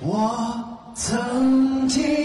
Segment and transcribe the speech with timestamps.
[0.00, 2.23] 我曾经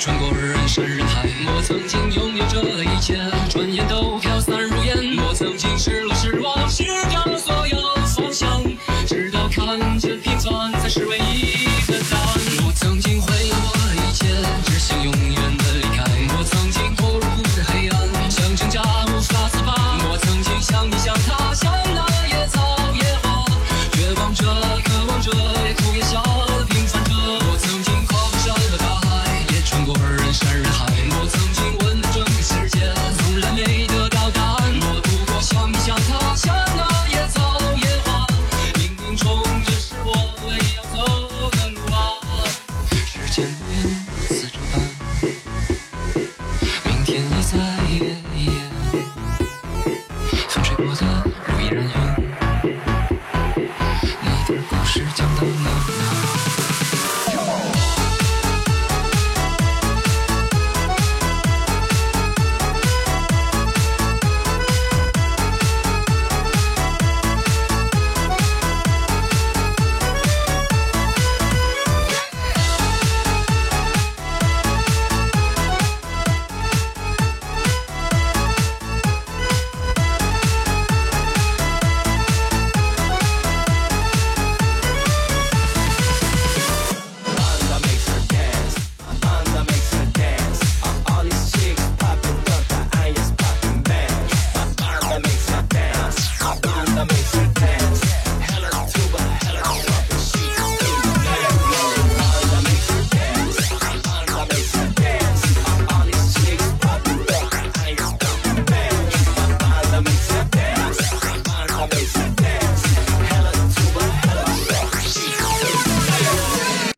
[0.00, 2.29] 穿过人山人海我曾经拥